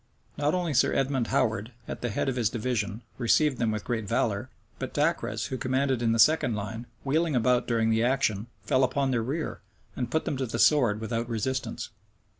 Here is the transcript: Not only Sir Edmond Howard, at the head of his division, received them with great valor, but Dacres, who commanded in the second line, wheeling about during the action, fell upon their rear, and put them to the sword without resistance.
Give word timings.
Not 0.35 0.55
only 0.55 0.73
Sir 0.73 0.95
Edmond 0.95 1.27
Howard, 1.27 1.73
at 1.87 2.01
the 2.01 2.09
head 2.09 2.27
of 2.27 2.35
his 2.35 2.49
division, 2.49 3.03
received 3.19 3.59
them 3.59 3.69
with 3.69 3.83
great 3.85 4.05
valor, 4.07 4.49
but 4.79 4.95
Dacres, 4.95 5.45
who 5.49 5.59
commanded 5.59 6.01
in 6.01 6.11
the 6.11 6.17
second 6.17 6.55
line, 6.55 6.87
wheeling 7.03 7.35
about 7.35 7.67
during 7.67 7.91
the 7.91 8.01
action, 8.03 8.47
fell 8.63 8.83
upon 8.83 9.11
their 9.11 9.21
rear, 9.21 9.61
and 9.95 10.09
put 10.09 10.25
them 10.25 10.37
to 10.37 10.47
the 10.47 10.57
sword 10.57 11.01
without 11.01 11.29
resistance. 11.29 11.91